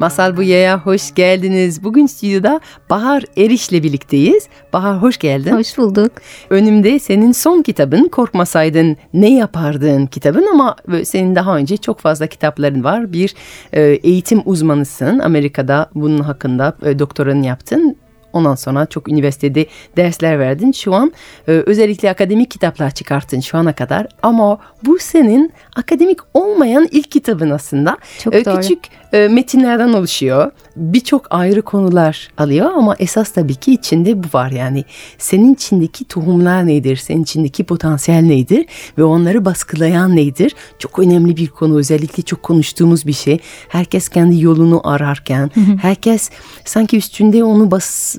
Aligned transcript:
Masal 0.00 0.36
Buya'ya 0.36 0.86
hoş 0.86 1.14
geldiniz. 1.14 1.84
Bugün 1.84 2.06
stüdyoda 2.06 2.60
Bahar 2.90 3.24
Eriş'le 3.36 3.72
birlikteyiz. 3.72 4.48
Bahar 4.72 5.02
hoş 5.02 5.18
geldin. 5.18 5.52
Hoş 5.52 5.78
bulduk. 5.78 6.12
Önümde 6.50 6.98
senin 6.98 7.32
son 7.32 7.62
kitabın 7.62 8.08
Korkmasaydın 8.08 8.96
Ne 9.14 9.34
Yapardın 9.34 10.06
kitabın 10.06 10.46
ama 10.52 10.76
senin 11.04 11.34
daha 11.34 11.56
önce 11.56 11.76
çok 11.76 12.00
fazla 12.00 12.26
kitapların 12.26 12.84
var. 12.84 13.12
Bir 13.12 13.34
e, 13.72 13.82
eğitim 13.82 14.42
uzmanısın. 14.44 15.18
Amerika'da 15.18 15.90
bunun 15.94 16.18
hakkında 16.20 16.76
e, 16.84 16.98
doktoranı 16.98 17.46
yaptın. 17.46 17.96
Ondan 18.32 18.54
sonra 18.54 18.86
çok 18.86 19.08
üniversitede 19.08 19.66
dersler 19.96 20.38
verdin. 20.38 20.72
Şu 20.72 20.94
an 20.94 21.12
e, 21.48 21.52
özellikle 21.52 22.10
akademik 22.10 22.50
kitaplar 22.50 22.90
çıkarttın 22.90 23.40
şu 23.40 23.58
ana 23.58 23.72
kadar. 23.72 24.06
Ama 24.22 24.58
bu 24.84 24.98
senin 24.98 25.52
akademik 25.76 26.18
olmayan 26.34 26.88
ilk 26.90 27.10
kitabın 27.10 27.50
aslında. 27.50 27.96
Çok 28.24 28.34
e, 28.34 28.44
doğru. 28.44 28.60
Küçük 28.60 28.78
e, 29.12 29.28
metinlerden 29.28 29.92
oluşuyor. 29.92 30.50
Birçok 30.76 31.26
ayrı 31.30 31.62
konular 31.62 32.28
alıyor 32.38 32.70
ama 32.70 32.96
esas 32.98 33.32
tabii 33.32 33.54
ki 33.54 33.72
içinde 33.72 34.22
bu 34.22 34.26
var 34.34 34.50
yani. 34.50 34.84
Senin 35.18 35.54
içindeki 35.54 36.04
tohumlar 36.04 36.66
nedir? 36.66 36.96
Senin 36.96 37.22
içindeki 37.22 37.64
potansiyel 37.64 38.22
nedir? 38.22 38.66
Ve 38.98 39.04
onları 39.04 39.44
baskılayan 39.44 40.16
nedir? 40.16 40.54
Çok 40.78 40.98
önemli 40.98 41.36
bir 41.36 41.46
konu. 41.46 41.78
Özellikle 41.78 42.22
çok 42.22 42.42
konuştuğumuz 42.42 43.06
bir 43.06 43.12
şey. 43.12 43.38
Herkes 43.68 44.08
kendi 44.08 44.42
yolunu 44.42 44.80
ararken, 44.88 45.50
herkes 45.82 46.30
sanki 46.64 46.96
üstünde 46.96 47.44
onu 47.44 47.70
bas 47.70 48.16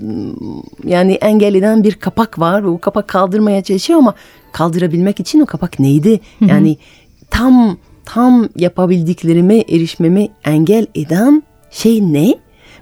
yani 0.83 1.14
engel 1.14 1.55
eden 1.55 1.83
bir 1.83 1.94
kapak 1.94 2.39
var 2.39 2.64
ve 2.64 2.67
o 2.67 2.80
kapak 2.80 3.08
kaldırmaya 3.08 3.64
çalışıyor 3.64 3.99
ama 3.99 4.14
kaldırabilmek 4.52 5.19
için 5.19 5.39
o 5.39 5.45
kapak 5.45 5.80
neydi? 5.80 6.19
Yani 6.42 6.77
tam 7.30 7.77
tam 8.13 8.49
yapabildiklerime 8.55 9.57
erişmeme 9.57 10.27
engel 10.43 10.88
eden 10.95 11.43
şey 11.71 12.13
ne? 12.13 12.35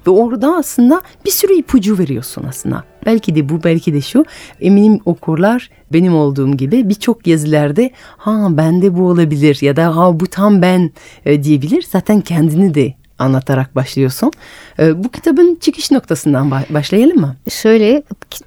Ve 0.07 0.11
orada 0.11 0.55
aslında 0.55 1.01
bir 1.25 1.31
sürü 1.31 1.53
ipucu 1.53 1.97
veriyorsun 1.97 2.45
aslında. 2.49 2.83
Belki 3.05 3.35
de 3.35 3.49
bu 3.49 3.63
belki 3.63 3.93
de 3.93 4.01
şu. 4.01 4.25
Eminim 4.61 4.99
okurlar 5.05 5.69
benim 5.93 6.15
olduğum 6.15 6.57
gibi 6.57 6.89
birçok 6.89 7.27
yazılarda 7.27 7.89
ha 8.17 8.47
bende 8.51 8.97
bu 8.97 9.07
olabilir 9.07 9.57
ya 9.61 9.75
da 9.75 9.95
ha 9.95 10.19
bu 10.19 10.27
tam 10.27 10.61
ben 10.61 10.91
e, 11.25 11.43
diyebilir. 11.43 11.85
Zaten 11.91 12.21
kendini 12.21 12.73
de 12.73 12.93
anlatarak 13.19 13.75
başlıyorsun. 13.75 14.31
Ee, 14.79 15.03
bu 15.03 15.09
kitabın 15.09 15.55
çıkış 15.61 15.91
noktasından 15.91 16.51
başlayalım 16.51 17.19
mı? 17.19 17.35
Şöyle 17.49 18.03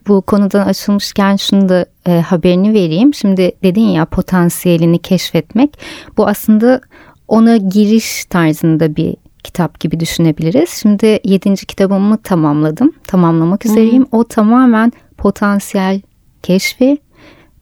bu 0.08 0.22
konudan 0.22 0.66
açılmışken 0.66 1.36
şunu 1.36 1.68
da 1.68 1.86
e, 2.06 2.20
haberini 2.20 2.74
vereyim. 2.74 3.14
Şimdi 3.14 3.52
dedin 3.62 3.88
ya 3.88 4.04
potansiyelini 4.04 4.98
keşfetmek. 4.98 5.78
Bu 6.16 6.26
aslında 6.26 6.80
ona 7.28 7.56
giriş 7.56 8.24
tarzında 8.24 8.96
bir 8.96 9.16
kitap 9.44 9.80
gibi 9.80 10.00
düşünebiliriz. 10.00 10.70
Şimdi 10.70 11.20
yedinci 11.24 11.66
kitabımı 11.66 12.18
tamamladım. 12.18 12.92
Tamamlamak 13.06 13.66
üzereyim. 13.66 14.02
Hmm. 14.02 14.20
O 14.20 14.24
tamamen 14.24 14.92
potansiyel 15.18 16.00
keşfi 16.42 16.98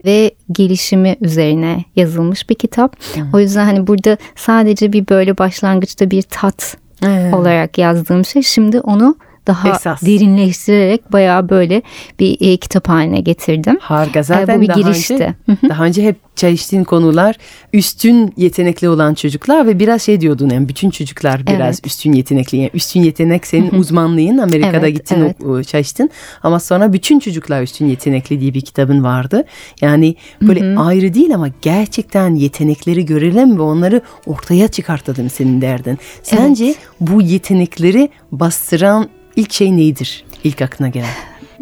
ve 0.05 0.31
gelişimi 0.53 1.17
üzerine 1.21 1.85
yazılmış 1.97 2.51
bir 2.51 2.55
kitap. 2.55 2.97
Hmm. 3.15 3.23
O 3.33 3.41
yüzden 3.41 3.65
hani 3.65 3.87
burada 3.87 4.17
sadece 4.37 4.93
bir 4.93 5.09
böyle 5.09 5.39
başlangıçta 5.39 6.11
bir 6.11 6.23
tat 6.23 6.77
evet. 7.07 7.35
olarak 7.35 7.79
yazdığım 7.79 8.25
şey 8.25 8.43
şimdi 8.43 8.81
onu 8.81 9.17
daha 9.49 9.71
Esas. 9.71 10.03
derinleştirerek 10.03 11.13
bayağı 11.13 11.49
böyle 11.49 11.83
bir 12.21 12.37
e, 12.41 12.57
kitap 12.57 12.89
haline 12.89 13.21
getirdim. 13.21 13.79
Harika 13.81 14.23
zaten 14.23 14.55
e, 14.55 14.59
bu 14.59 14.63
bir 14.63 14.69
daha 14.69 14.81
girişti. 14.81 15.15
Önce, 15.49 15.69
daha 15.69 15.85
önce 15.85 16.03
hep 16.03 16.17
çalıştığın 16.37 16.85
konular 16.85 17.37
üstün 17.73 18.33
yetenekli 18.37 18.89
olan 18.89 19.15
çocuklar 19.15 19.67
ve 19.67 19.79
biraz 19.79 20.03
şey 20.03 20.21
diyordun 20.21 20.51
yani 20.51 20.69
bütün 20.69 20.91
çocuklar 20.91 21.47
biraz 21.47 21.77
evet. 21.77 21.87
üstün 21.87 22.13
yetenekli. 22.13 22.59
Yani 22.59 22.71
üstün 22.75 23.03
yetenek 23.03 23.47
senin 23.47 23.71
uzmanlığın 23.71 24.39
Amerika'da 24.39 24.87
evet, 24.87 24.97
gittin 24.97 25.35
evet. 25.45 25.69
çalıştın 25.69 26.11
ama 26.43 26.61
sonra 26.61 26.93
bütün 26.93 27.19
çocuklar 27.19 27.63
üstün 27.63 27.87
yetenekli 27.87 28.41
diye 28.41 28.55
bir 28.55 28.61
kitabın 28.61 29.05
vardı. 29.05 29.45
Yani 29.81 30.15
böyle 30.43 30.61
Hı-hı. 30.61 30.81
ayrı 30.81 31.15
değil 31.15 31.35
ama 31.35 31.49
gerçekten 31.63 32.35
yetenekleri 32.35 33.07
görelim 33.07 33.59
ve 33.59 33.63
onları 33.63 34.01
ortaya 34.27 34.69
çıkartalım 34.69 35.31
senin 35.31 35.61
derdin. 35.61 35.99
Sence 36.23 36.65
evet. 36.65 36.79
bu 37.01 37.23
yetenekleri 37.23 38.09
bastıran 38.33 39.09
ilk 39.39 39.53
şey 39.53 39.77
nedir? 39.77 40.25
İlk 40.45 40.63
aklına 40.63 40.89
gelen? 40.89 41.09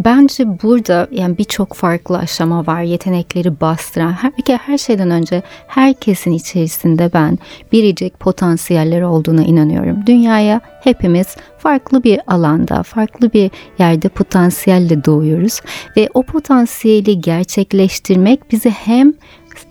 Bence 0.04 0.62
burada 0.62 1.08
yani 1.10 1.38
birçok 1.38 1.74
farklı 1.74 2.18
aşama 2.18 2.66
var 2.66 2.82
yetenekleri 2.82 3.60
bastıran. 3.60 4.12
Her, 4.12 4.32
her 4.46 4.78
şeyden 4.78 5.10
önce 5.10 5.42
herkesin 5.66 6.32
içerisinde 6.32 7.10
ben 7.14 7.38
biricik 7.72 8.20
potansiyeller 8.20 9.02
olduğuna 9.02 9.42
inanıyorum. 9.42 10.06
Dünyaya 10.06 10.60
hepimiz 10.84 11.26
farklı 11.58 12.04
bir 12.04 12.20
alanda, 12.26 12.82
farklı 12.82 13.32
bir 13.32 13.50
yerde 13.78 14.08
potansiyelle 14.08 15.04
doğuyoruz 15.04 15.60
ve 15.96 16.08
o 16.14 16.22
potansiyeli 16.22 17.20
gerçekleştirmek 17.20 18.52
bizi 18.52 18.70
hem 18.70 19.14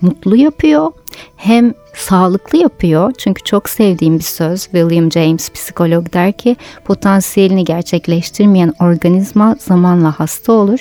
mutlu 0.00 0.36
yapıyor 0.36 0.92
hem 1.36 1.74
sağlıklı 1.94 2.58
yapıyor. 2.58 3.12
Çünkü 3.18 3.44
çok 3.44 3.68
sevdiğim 3.68 4.18
bir 4.18 4.24
söz 4.24 4.62
William 4.62 5.12
James 5.12 5.50
psikolog 5.50 6.12
der 6.12 6.32
ki 6.32 6.56
potansiyelini 6.84 7.64
gerçekleştirmeyen 7.64 8.72
organizma 8.80 9.56
zamanla 9.58 10.20
hasta 10.20 10.52
olur 10.52 10.80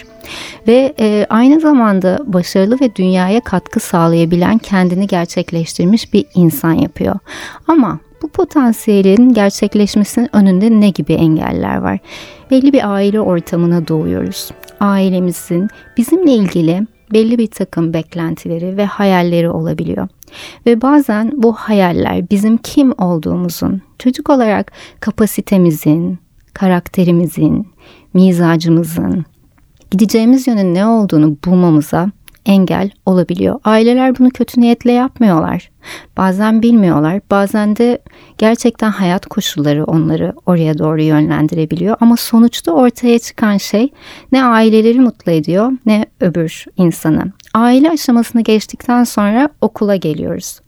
ve 0.68 0.94
e, 1.00 1.26
aynı 1.30 1.60
zamanda 1.60 2.20
başarılı 2.26 2.80
ve 2.82 2.96
dünyaya 2.96 3.42
katkı 3.42 3.80
sağlayabilen 3.80 4.58
kendini 4.58 5.08
gerçekleştirmiş 5.08 6.14
bir 6.14 6.26
insan 6.36 6.74
yapıyor. 6.74 7.16
Ama 7.68 8.00
bu 8.22 8.28
potansiyelin 8.28 9.34
gerçekleşmesinin 9.34 10.36
önünde 10.36 10.72
ne 10.72 10.90
gibi 10.90 11.14
engeller 11.14 11.78
var? 11.78 12.00
Belli 12.52 12.74
bir 12.74 12.94
aile 12.94 13.22
ortamına 13.22 13.88
doğuyoruz. 13.88 14.52
Ailemizin 14.80 15.68
bizimle 15.98 16.32
ilgili 16.32 16.88
belli 17.16 17.38
bir 17.38 17.48
takım 17.48 17.94
beklentileri 17.94 18.78
ve 18.78 18.86
hayalleri 18.86 19.50
olabiliyor. 19.50 20.08
Ve 20.66 20.82
bazen 20.82 21.32
bu 21.36 21.54
hayaller 21.54 22.30
bizim 22.30 22.58
kim 22.58 22.92
olduğumuzun, 22.92 23.82
çocuk 24.00 24.30
olarak 24.30 24.72
kapasitemizin, 25.00 26.20
karakterimizin, 26.54 27.68
mizacımızın, 28.14 29.26
gideceğimiz 29.92 30.48
yönün 30.48 30.74
ne 30.74 30.86
olduğunu 30.86 31.38
bulmamıza 31.46 32.12
engel 32.46 32.92
olabiliyor. 33.06 33.60
Aileler 33.64 34.20
bunu 34.20 34.30
kötü 34.30 34.62
niyetle 34.62 34.92
yapmıyorlar. 34.92 35.70
Bazen 36.18 36.62
bilmiyorlar, 36.62 37.22
bazen 37.32 37.76
de 37.76 38.00
gerçekten 38.38 38.92
hayat 38.92 39.26
koşulları 39.26 39.84
onları 39.84 40.34
oraya 40.46 40.78
doğru 40.78 41.02
yönlendirebiliyor. 41.02 41.98
Ama 42.00 42.18
sonuçta 42.18 42.72
ortaya 42.72 43.20
çıkan 43.20 43.58
şey 43.58 43.94
ne 44.32 44.44
aileleri 44.44 45.00
mutlu 45.00 45.32
ediyor 45.32 45.72
ne 45.86 46.06
öbür 46.20 46.66
insanı. 46.78 47.32
Aile 47.56 47.90
aşamasını 47.90 48.42
geçtikten 48.42 49.04
sonra 49.04 49.50
okula 49.62 49.96
geliyoruz. 49.96 50.60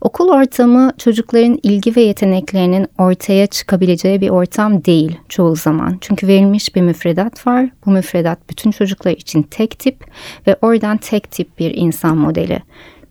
Okul 0.00 0.28
ortamı 0.28 0.92
çocukların 0.98 1.58
ilgi 1.62 1.96
ve 1.96 2.00
yeteneklerinin 2.00 2.86
ortaya 2.98 3.46
çıkabileceği 3.46 4.20
bir 4.20 4.30
ortam 4.30 4.84
değil 4.84 5.18
çoğu 5.28 5.56
zaman. 5.56 5.98
Çünkü 6.00 6.26
verilmiş 6.26 6.74
bir 6.74 6.80
müfredat 6.80 7.46
var. 7.46 7.68
Bu 7.86 7.90
müfredat 7.90 8.38
bütün 8.50 8.70
çocuklar 8.70 9.10
için 9.10 9.42
tek 9.42 9.78
tip 9.78 10.04
ve 10.46 10.56
oradan 10.62 10.96
tek 10.96 11.30
tip 11.30 11.58
bir 11.58 11.74
insan 11.74 12.16
modeli 12.16 12.62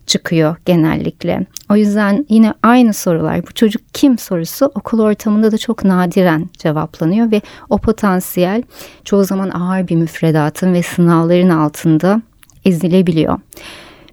çıkıyor 0.06 0.56
genellikle. 0.64 1.46
O 1.70 1.76
yüzden 1.76 2.26
yine 2.28 2.54
aynı 2.62 2.94
sorular 2.94 3.46
bu 3.46 3.54
çocuk 3.54 3.82
kim 3.92 4.18
sorusu 4.18 4.66
okul 4.74 5.00
ortamında 5.00 5.52
da 5.52 5.58
çok 5.58 5.84
nadiren 5.84 6.50
cevaplanıyor 6.58 7.30
ve 7.32 7.40
o 7.70 7.78
potansiyel 7.78 8.62
çoğu 9.04 9.24
zaman 9.24 9.50
ağır 9.50 9.88
bir 9.88 9.96
müfredatın 9.96 10.72
ve 10.72 10.82
sınavların 10.82 11.50
altında 11.50 12.22
ezilebiliyor. 12.64 13.38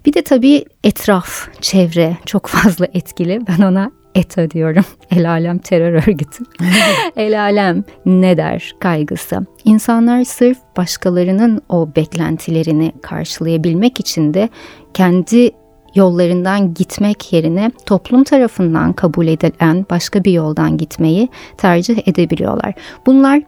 Bir 0.06 0.12
de 0.12 0.22
tabii 0.22 0.64
etraf, 0.84 1.48
çevre 1.60 2.16
çok 2.26 2.46
fazla 2.46 2.86
etkili. 2.94 3.40
Ben 3.48 3.62
ona 3.62 3.90
ETA 4.14 4.50
diyorum. 4.50 4.84
El 5.10 5.30
alem 5.30 5.58
terör 5.58 5.92
örgütü. 5.92 6.44
El 7.16 7.40
alem 7.40 7.84
ne 8.06 8.36
der 8.36 8.72
kaygısı. 8.80 9.46
İnsanlar 9.64 10.24
sırf 10.24 10.58
başkalarının 10.76 11.62
o 11.68 11.88
beklentilerini 11.96 12.92
karşılayabilmek 13.02 14.00
için 14.00 14.34
de 14.34 14.48
kendi 14.94 15.50
yollarından 15.94 16.74
gitmek 16.74 17.32
yerine 17.32 17.70
toplum 17.86 18.24
tarafından 18.24 18.92
kabul 18.92 19.26
edilen 19.26 19.86
başka 19.90 20.24
bir 20.24 20.32
yoldan 20.32 20.76
gitmeyi 20.78 21.28
tercih 21.56 22.08
edebiliyorlar. 22.08 22.74
Bunlar 23.06 23.42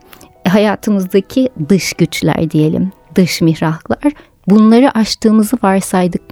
hayatımızdaki 0.49 1.49
dış 1.69 1.93
güçler 1.93 2.51
diyelim, 2.51 2.93
dış 3.15 3.41
mihraklar. 3.41 4.12
Bunları 4.46 4.91
aştığımızı 4.91 5.56
varsaydık 5.62 6.23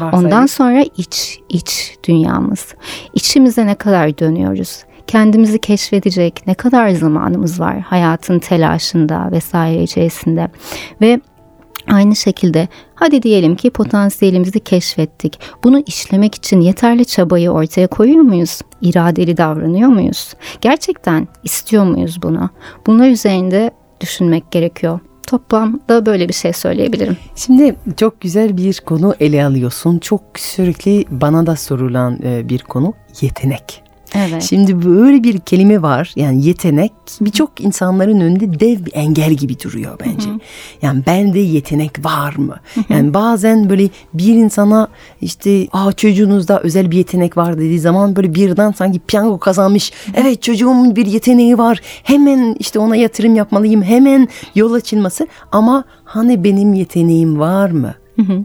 Varsayalım. 0.00 0.24
Ondan 0.24 0.46
sonra 0.46 0.84
iç, 0.96 1.38
iç 1.48 1.96
dünyamız. 2.08 2.74
İçimize 3.14 3.66
ne 3.66 3.74
kadar 3.74 4.18
dönüyoruz? 4.18 4.84
Kendimizi 5.06 5.58
keşfedecek 5.58 6.46
ne 6.46 6.54
kadar 6.54 6.90
zamanımız 6.90 7.60
var 7.60 7.80
hayatın 7.80 8.38
telaşında 8.38 9.28
vesaire 9.32 9.82
içerisinde. 9.82 10.48
Ve 11.00 11.20
Aynı 11.88 12.16
şekilde 12.16 12.68
hadi 12.94 13.22
diyelim 13.22 13.56
ki 13.56 13.70
potansiyelimizi 13.70 14.60
keşfettik. 14.60 15.40
Bunu 15.64 15.82
işlemek 15.86 16.34
için 16.34 16.60
yeterli 16.60 17.04
çabayı 17.04 17.50
ortaya 17.50 17.86
koyuyor 17.86 18.22
muyuz? 18.22 18.60
İradeli 18.80 19.36
davranıyor 19.36 19.88
muyuz? 19.88 20.34
Gerçekten 20.60 21.28
istiyor 21.44 21.84
muyuz 21.84 22.22
bunu? 22.22 22.50
Bunlar 22.86 23.08
üzerinde 23.08 23.70
düşünmek 24.00 24.50
gerekiyor. 24.50 25.00
Toplamda 25.26 26.06
böyle 26.06 26.28
bir 26.28 26.34
şey 26.34 26.52
söyleyebilirim. 26.52 27.16
Şimdi 27.36 27.76
çok 27.96 28.20
güzel 28.20 28.56
bir 28.56 28.80
konu 28.86 29.14
ele 29.20 29.44
alıyorsun. 29.44 29.98
Çok 29.98 30.22
sürekli 30.36 31.04
bana 31.10 31.46
da 31.46 31.56
sorulan 31.56 32.18
e, 32.24 32.48
bir 32.48 32.58
konu 32.58 32.94
yetenek. 33.20 33.85
Evet. 34.16 34.42
Şimdi 34.42 34.84
böyle 34.84 35.22
bir 35.22 35.38
kelime 35.38 35.82
var 35.82 36.12
yani 36.16 36.46
yetenek 36.46 36.92
birçok 37.20 37.60
insanların 37.60 38.20
önünde 38.20 38.60
dev 38.60 38.86
bir 38.86 38.92
engel 38.94 39.32
gibi 39.32 39.60
duruyor 39.60 39.98
bence. 40.06 40.28
Yani 40.82 41.02
bende 41.06 41.38
yetenek 41.38 42.04
var 42.04 42.34
mı? 42.36 42.56
Yani 42.88 43.14
bazen 43.14 43.70
böyle 43.70 43.88
bir 44.14 44.34
insana 44.34 44.88
işte 45.20 45.66
Aa, 45.72 45.92
çocuğunuzda 45.92 46.60
özel 46.60 46.90
bir 46.90 46.96
yetenek 46.96 47.36
var 47.36 47.56
dediği 47.58 47.80
zaman 47.80 48.16
böyle 48.16 48.34
birden 48.34 48.72
sanki 48.72 48.98
piyango 48.98 49.38
kazanmış. 49.38 49.92
Evet 50.14 50.42
çocuğumun 50.42 50.96
bir 50.96 51.06
yeteneği 51.06 51.58
var. 51.58 51.80
Hemen 52.02 52.56
işte 52.58 52.78
ona 52.78 52.96
yatırım 52.96 53.34
yapmalıyım. 53.34 53.82
Hemen 53.82 54.28
yol 54.54 54.72
açılması 54.72 55.26
ama 55.52 55.84
hani 56.04 56.44
benim 56.44 56.74
yeteneğim 56.74 57.38
var 57.38 57.70
mı? 57.70 57.94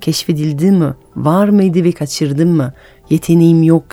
Keşfedildi 0.02 0.72
mi? 0.72 0.94
Var 1.16 1.50
mıydı 1.50 1.84
ve 1.84 1.92
kaçırdım 1.92 2.50
mı? 2.50 2.74
Yeteneğim 3.10 3.64
yok 3.64 3.84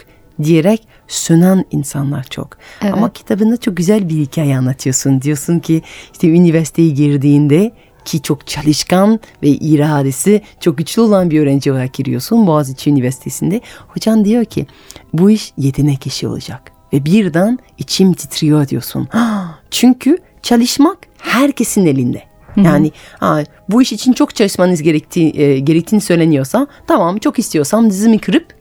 diyerek 0.43 0.89
sönen 1.09 1.65
insanlar 1.71 2.25
çok. 2.25 2.49
Evet. 2.83 2.95
Ama 2.95 3.13
kitabında 3.13 3.57
çok 3.57 3.77
güzel 3.77 4.09
bir 4.09 4.17
hikaye 4.17 4.59
anlatıyorsun. 4.59 5.23
Diyorsun 5.23 5.59
ki 5.59 5.83
işte 6.13 6.29
üniversiteye 6.29 6.91
girdiğinde 6.91 7.73
ki 8.05 8.23
çok 8.23 8.47
çalışkan 8.47 9.21
ve 9.43 9.49
iradesi 9.49 10.43
çok 10.61 10.79
güçlü 10.79 11.03
olan 11.03 11.31
bir 11.31 11.41
öğrenci 11.41 11.73
olarak 11.73 11.95
giriyorsun 11.95 12.47
Boğaziçi 12.47 12.91
Üniversitesi'nde. 12.91 13.61
Hocan 13.89 14.25
diyor 14.25 14.45
ki 14.45 14.67
bu 15.13 15.31
iş 15.31 15.53
yetenek 15.59 16.07
işi 16.07 16.29
olacak. 16.29 16.73
Ve 16.93 17.05
birden 17.05 17.59
içim 17.79 18.13
titriyor 18.13 18.69
diyorsun. 18.69 19.09
Çünkü 19.71 20.19
çalışmak 20.43 20.99
herkesin 21.19 21.87
elinde. 21.87 22.23
Yani 22.57 22.93
ha, 23.21 23.45
bu 23.69 23.83
iş 23.83 23.93
için 23.93 24.13
çok 24.13 24.35
çalışmanız 24.35 24.83
gerektiği, 24.83 25.41
e, 25.41 25.59
gerektiğini 25.59 26.01
söyleniyorsa 26.01 26.67
tamam 26.87 27.19
çok 27.19 27.39
istiyorsam 27.39 27.91
dizimi 27.91 28.19
kırıp 28.19 28.58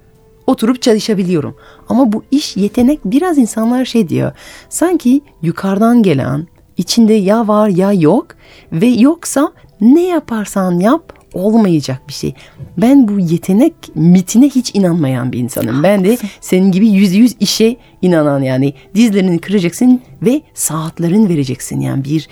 oturup 0.47 0.81
çalışabiliyorum. 0.81 1.55
Ama 1.89 2.13
bu 2.13 2.23
iş 2.31 2.57
yetenek 2.57 2.99
biraz 3.05 3.38
insanlar 3.38 3.85
şey 3.85 4.09
diyor. 4.09 4.31
Sanki 4.69 5.21
yukarıdan 5.41 6.03
gelen 6.03 6.47
içinde 6.77 7.13
ya 7.13 7.47
var 7.47 7.69
ya 7.69 7.94
yok 7.94 8.27
ve 8.71 8.88
yoksa 8.88 9.51
ne 9.81 10.07
yaparsan 10.07 10.79
yap 10.79 11.13
olmayacak 11.33 12.01
bir 12.07 12.13
şey. 12.13 12.33
Ben 12.77 13.07
bu 13.07 13.19
yetenek 13.19 13.73
mitine 13.95 14.45
hiç 14.49 14.75
inanmayan 14.75 15.31
bir 15.31 15.39
insanım. 15.39 15.83
Ben 15.83 16.03
de 16.03 16.17
senin 16.41 16.71
gibi 16.71 16.89
yüz 16.89 17.15
yüz 17.15 17.35
işe 17.39 17.75
inanan 18.01 18.41
yani 18.41 18.73
dizlerini 18.95 19.39
kıracaksın 19.39 20.01
ve 20.21 20.41
saatlerin 20.53 21.29
vereceksin. 21.29 21.79
Yani 21.79 22.03
bir 22.03 22.27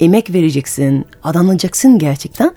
emek 0.00 0.32
vereceksin, 0.32 1.04
adanacaksın 1.24 1.98
gerçekten. 1.98 2.54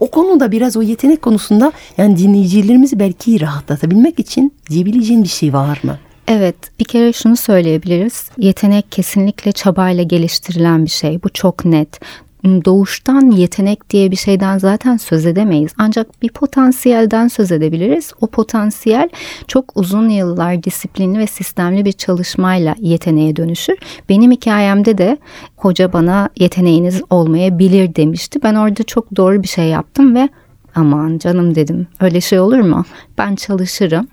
O 0.00 0.10
konuda 0.10 0.52
biraz 0.52 0.76
o 0.76 0.82
yetenek 0.82 1.22
konusunda 1.22 1.72
yani 1.98 2.18
dinleyicilerimizi 2.18 2.98
belki 2.98 3.40
rahatlatabilmek 3.40 4.18
için 4.18 4.54
diyebileceğin 4.70 5.22
bir 5.22 5.28
şey 5.28 5.52
var 5.52 5.80
mı? 5.82 5.98
Evet, 6.28 6.56
bir 6.80 6.84
kere 6.84 7.12
şunu 7.12 7.36
söyleyebiliriz. 7.36 8.30
Yetenek 8.38 8.92
kesinlikle 8.92 9.52
çabayla 9.52 10.02
geliştirilen 10.02 10.84
bir 10.84 10.90
şey. 10.90 11.22
Bu 11.22 11.28
çok 11.28 11.64
net. 11.64 12.00
Doğuştan 12.44 13.30
yetenek 13.30 13.90
diye 13.90 14.10
bir 14.10 14.16
şeyden 14.16 14.58
zaten 14.58 14.96
söz 14.96 15.26
edemeyiz. 15.26 15.72
Ancak 15.78 16.22
bir 16.22 16.28
potansiyelden 16.28 17.28
söz 17.28 17.52
edebiliriz. 17.52 18.12
O 18.20 18.26
potansiyel 18.26 19.08
çok 19.48 19.72
uzun 19.74 20.08
yıllar 20.08 20.62
disiplinli 20.62 21.18
ve 21.18 21.26
sistemli 21.26 21.84
bir 21.84 21.92
çalışmayla 21.92 22.74
yeteneğe 22.80 23.36
dönüşür. 23.36 23.76
Benim 24.08 24.30
hikayemde 24.30 24.98
de 24.98 25.18
hoca 25.56 25.92
bana 25.92 26.28
yeteneğiniz 26.36 27.02
olmayabilir 27.10 27.94
demişti. 27.94 28.40
Ben 28.42 28.54
orada 28.54 28.82
çok 28.82 29.16
doğru 29.16 29.42
bir 29.42 29.48
şey 29.48 29.68
yaptım 29.68 30.14
ve 30.14 30.28
aman 30.74 31.18
canım 31.18 31.54
dedim. 31.54 31.86
Öyle 32.00 32.20
şey 32.20 32.40
olur 32.40 32.60
mu? 32.60 32.84
Ben 33.18 33.34
çalışırım. 33.34 34.08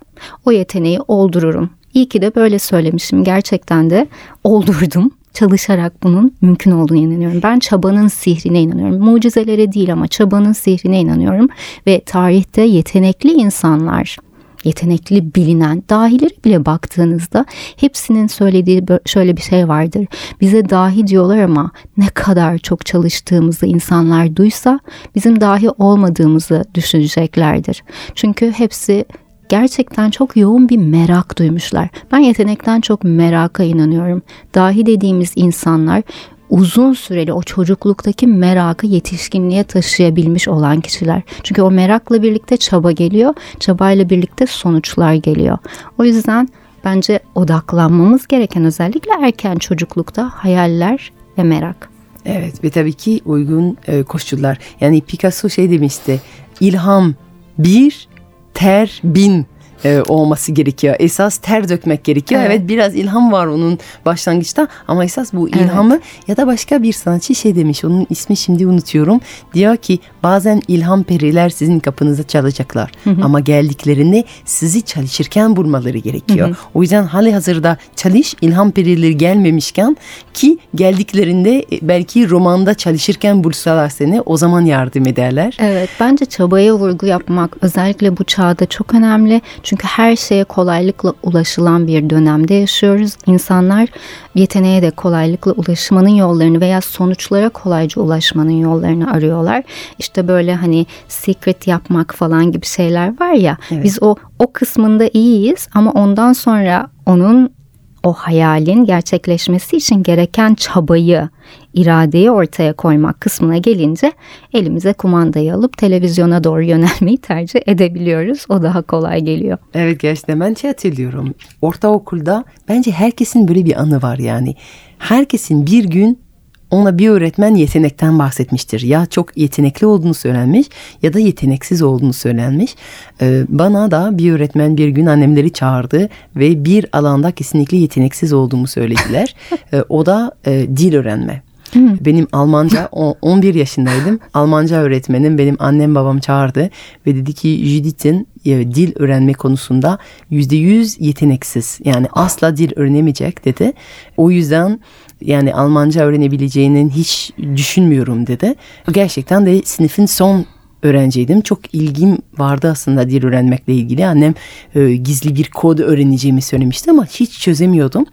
O 0.45 0.51
yeteneği 0.51 1.00
oldururum. 1.07 1.69
İyi 1.94 2.10
ki 2.10 2.21
de 2.21 2.36
böyle 2.36 2.60
söylemişim. 2.60 3.24
Gerçekten 3.24 3.89
de 3.89 4.07
oldurdum. 4.44 5.12
Çalışarak 5.36 6.04
bunun 6.04 6.36
mümkün 6.42 6.72
olduğunu 6.72 6.98
inanıyorum. 6.98 7.40
Ben 7.44 7.60
çabanın 7.60 8.08
sihrine 8.08 8.62
inanıyorum. 8.62 9.04
Mucizelere 9.04 9.72
değil 9.72 9.94
ama 9.94 10.08
çabanın 10.08 10.54
sihrine 10.54 11.02
inanıyorum. 11.02 11.48
Ve 11.88 12.02
tarihte 12.06 12.62
yetenekli 12.62 13.32
insanlar, 13.32 14.18
yetenekli 14.64 15.36
bilinen 15.36 15.84
dahileri 15.90 16.44
bile 16.46 16.66
baktığınızda 16.66 17.46
hepsinin 17.78 18.28
söylediği 18.28 18.84
şöyle 19.06 19.38
bir 19.38 19.42
şey 19.42 19.68
vardır. 19.68 20.08
Bize 20.42 20.70
dahi 20.70 21.08
diyorlar 21.08 21.38
ama 21.38 21.72
ne 21.98 22.08
kadar 22.08 22.58
çok 22.58 22.86
çalıştığımızı 22.86 23.66
insanlar 23.66 24.36
duysa 24.36 24.80
bizim 25.16 25.42
dahi 25.42 25.70
olmadığımızı 25.70 26.64
düşüneceklerdir. 26.76 27.84
Çünkü 28.16 28.52
hepsi 28.52 29.06
gerçekten 29.50 30.09
çok 30.09 30.38
yoğun 30.38 30.69
bir 30.69 30.77
merak 30.77 31.39
duymuşlar. 31.39 31.89
Ben 32.12 32.18
yetenekten 32.18 32.81
çok 32.81 33.03
meraka 33.03 33.63
inanıyorum. 33.63 34.21
Dahi 34.56 34.86
dediğimiz 34.86 35.33
insanlar 35.36 36.03
uzun 36.50 36.94
süreli 36.94 37.33
o 37.33 37.44
çocukluktaki 37.44 38.27
merakı 38.27 38.88
yetişkinliğe 38.88 39.63
taşıyabilmiş 39.63 40.47
olan 40.47 40.81
kişiler. 40.81 41.21
Çünkü 41.44 41.62
o 41.62 41.71
merakla 41.71 42.24
birlikte 42.24 42.57
çaba 42.57 42.92
geliyor, 42.92 43.33
çabayla 43.59 44.09
birlikte 44.09 44.45
sonuçlar 44.47 45.13
geliyor. 45.13 45.57
O 45.97 46.03
yüzden 46.03 46.50
bence 46.86 47.19
odaklanmamız 47.36 48.27
gereken 48.27 48.65
özellikle 48.65 49.12
erken 49.21 49.56
çocuklukta 49.56 50.30
hayaller 50.30 51.12
ve 51.38 51.44
merak. 51.44 51.89
Evet 52.25 52.63
ve 52.63 52.69
tabii 52.69 52.94
ki 52.94 53.21
uygun 53.25 53.77
e, 53.88 54.03
koşullar. 54.03 54.57
Yani 54.81 55.01
Picasso 55.01 55.50
şey 55.50 55.71
demişti. 55.71 56.21
İlham 56.59 57.13
bir, 57.57 58.07
ter 58.56 58.90
bin 59.04 59.46
e, 59.83 60.01
olması 60.07 60.51
gerekiyor. 60.51 60.95
Esas 61.00 61.38
ter 61.38 61.69
dökmek 61.69 62.04
gerekiyor. 62.04 62.42
Evet. 62.42 62.51
evet 62.51 62.69
biraz 62.69 62.95
ilham 62.95 63.31
var 63.31 63.48
onun 63.48 63.80
başlangıçta 64.06 64.68
ama 64.88 65.06
esas 65.06 65.33
bu 65.33 65.50
ilhamı 65.50 65.94
evet. 65.94 66.28
ya 66.28 66.38
da 66.38 66.47
başka 66.47 66.83
bir 66.83 66.94
sanatçı 66.94 67.35
şey 67.35 67.56
demiş. 67.56 67.85
Onun 67.85 68.07
ismi 68.09 68.38
şimdi 68.38 68.68
unutuyorum. 68.68 69.19
Diyor 69.54 69.78
ki 69.78 70.00
bazen 70.23 70.61
ilham 70.68 71.04
periler 71.04 71.50
sizin 71.50 71.80
kapınıza 71.80 72.23
çalacaklar. 72.23 72.92
Hı 73.04 73.09
hı. 73.09 73.23
Ama 73.23 73.40
geldiklerinde 73.40 74.23
sizi 74.45 74.81
çalışırken 74.81 75.56
bulmaları 75.56 75.97
gerekiyor. 75.97 76.47
Hı 76.47 76.52
hı. 76.52 76.57
O 76.73 76.81
yüzden 76.81 77.04
hali 77.04 77.33
hazırda 77.33 77.78
çalış 77.95 78.35
ilham 78.42 78.71
perileri 78.71 79.18
gelmemişken 79.18 79.97
ki 80.33 80.57
geldiklerinde 80.76 81.59
e, 81.59 81.80
belki 81.81 82.30
romanda 82.30 82.73
çalışırken 82.73 83.44
bulsalar 83.44 83.90
seni 83.90 84.21
o 84.21 84.38
zaman 84.38 84.61
yardım 84.61 85.07
ederler. 85.07 85.57
Evet 85.59 85.90
bence 86.00 86.26
çabaya 86.26 86.73
vurgu 86.73 87.06
yapmak 87.06 87.57
özellikle 87.61 88.18
bu 88.18 88.23
çağda 88.23 88.66
çok 88.66 88.94
önemli. 88.94 89.42
Çünkü 89.66 89.88
her 89.88 90.16
şeye 90.16 90.44
kolaylıkla 90.44 91.14
ulaşılan 91.24 91.88
bir 91.88 92.10
dönemde 92.10 92.54
yaşıyoruz. 92.54 93.14
İnsanlar 93.26 93.90
yeteneğe 94.36 94.81
de 94.81 94.92
kolaylıkla 94.92 95.52
ulaşmanın 95.52 96.16
yollarını 96.16 96.62
veya 96.62 96.81
sonuçlara 96.81 97.50
kolayca 97.50 98.02
ulaşmanın 98.02 98.60
yollarını 98.62 99.12
arıyorlar. 99.12 99.64
İşte 100.00 100.28
böyle 100.28 100.56
hani 100.56 100.86
secret 101.07 101.68
yapmak 101.68 102.16
falan 102.16 102.52
gibi 102.52 102.66
şeyler 102.66 103.19
var 103.19 103.34
ya. 103.34 103.57
Evet. 103.72 103.84
Biz 103.84 104.04
o 104.04 104.16
o 104.40 104.54
kısmında 104.54 105.10
iyiyiz 105.14 105.68
ama 105.74 105.92
ondan 105.92 106.34
sonra 106.34 106.88
onun 107.06 107.56
o 108.04 108.14
hayalin 108.14 108.86
gerçekleşmesi 108.86 109.78
için 109.78 110.04
gereken 110.04 110.56
çabayı, 110.56 111.30
iradeyi 111.76 112.32
ortaya 112.32 112.74
koymak 112.74 113.22
kısmına 113.22 113.58
gelince 113.58 114.12
elimize 114.54 114.94
kumandayı 114.94 115.54
alıp 115.54 115.78
televizyona 115.78 116.44
doğru 116.44 116.64
yönelmeyi 116.64 117.18
tercih 117.18 117.60
edebiliyoruz. 117.66 118.46
O 118.50 118.64
daha 118.64 118.82
kolay 118.82 119.22
geliyor. 119.22 119.58
Evet 119.74 120.00
gerçekten 120.00 120.40
ben 120.40 120.54
şey 120.54 120.70
hatırlıyorum. 120.70 121.34
Ortaokulda 121.62 122.44
bence 122.70 122.92
herkesin 122.92 123.48
böyle 123.48 123.66
bir 123.66 123.82
anı 123.82 124.02
var 124.02 124.18
yani. 124.18 124.56
Herkesin 124.98 125.66
bir 125.66 125.84
gün 125.84 126.26
ona 126.72 126.98
bir 126.98 127.10
öğretmen 127.10 127.56
yetenekten 127.56 128.20
bahsetmiştir. 128.20 128.82
Ya 128.82 129.06
çok 129.06 129.38
yetenekli 129.38 129.88
olduğunu 129.88 130.14
söylenmiş 130.14 130.68
ya 131.02 131.14
da 131.14 131.20
yeteneksiz 131.20 131.82
olduğunu 131.82 132.14
söylenmiş. 132.14 132.76
Ee, 133.22 133.44
bana 133.50 133.92
da 133.92 134.18
bir 134.18 134.32
öğretmen 134.32 134.78
bir 134.78 134.88
gün 134.88 135.06
annemleri 135.06 135.54
çağırdı 135.54 136.10
ve 136.36 136.66
bir 136.66 136.86
alanda 136.94 137.32
kesinlikle 137.32 137.78
yeteneksiz 137.78 138.34
olduğumu 138.34 138.68
söylediler. 138.68 139.36
ee, 139.74 139.84
o 139.90 140.06
da 140.06 140.32
e, 140.46 140.52
dil 140.78 140.96
öğrenme. 140.96 141.44
Benim 141.76 142.28
Almanca 142.32 142.90
o- 142.92 143.16
11 143.22 143.56
yaşındaydım. 143.56 144.20
Almanca 144.34 144.78
öğretmenim 144.78 145.38
benim 145.38 145.56
annem 145.60 145.96
babam 145.96 146.20
çağırdı 146.20 146.70
ve 147.08 147.16
dedi 147.16 147.34
ki 147.34 147.62
Judith'in 147.66 148.28
e, 148.46 148.50
dil 148.76 148.92
öğrenme 148.96 149.34
konusunda 149.34 149.98
%100 150.32 151.04
yeteneksiz. 151.04 151.80
Yani 151.86 152.08
asla 152.14 152.58
dil 152.58 152.72
öğrenemeyecek 152.76 153.46
dedi. 153.46 153.74
O 154.18 154.32
yüzden 154.32 154.80
yani 155.22 155.54
Almanca 155.54 156.02
öğrenebileceğini 156.06 156.90
hiç 156.96 157.32
düşünmüyorum 157.56 158.28
dedi. 158.28 158.56
Gerçekten 158.92 159.46
de 159.46 159.62
sınıfın 159.66 160.06
son 160.06 160.46
öğrenciydim. 160.84 161.42
Çok 161.42 161.74
ilgim 161.76 162.18
vardı 162.38 162.70
aslında 162.72 163.10
dil 163.10 163.26
öğrenmekle 163.26 163.74
ilgili. 163.74 164.06
Annem 164.06 164.34
e, 164.76 164.96
gizli 164.96 165.36
bir 165.36 165.50
kod 165.50 165.80
öğreneceğimi 165.80 166.42
söylemişti 166.42 166.92
ama 166.92 167.06
hiç 167.06 167.40
çözemiyordum. 167.40 168.06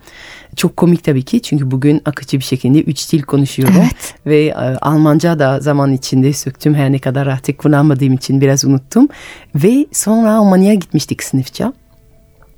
Çok 0.56 0.76
komik 0.76 1.04
tabii 1.04 1.22
ki 1.22 1.42
çünkü 1.42 1.70
bugün 1.70 2.02
akıcı 2.04 2.38
bir 2.38 2.44
şekilde 2.44 2.82
üç 2.82 3.12
dil 3.12 3.22
konuşuyorum. 3.22 3.76
Evet. 3.78 4.14
Ve 4.26 4.44
e, 4.44 4.52
Almanca 4.80 5.38
da 5.38 5.60
zaman 5.60 5.92
içinde 5.92 6.32
söktüm 6.32 6.74
her 6.74 6.92
ne 6.92 6.98
kadar 6.98 7.26
artık 7.26 7.58
kullanmadığım 7.58 8.12
için 8.12 8.40
biraz 8.40 8.64
unuttum. 8.64 9.08
Ve 9.54 9.86
sonra 9.92 10.34
Almanya'ya 10.34 10.74
gitmiştik 10.74 11.22
sınıfça 11.22 11.72